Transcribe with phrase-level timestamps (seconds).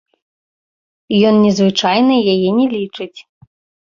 [1.31, 3.13] Ён незвычайнай яе не лічыць.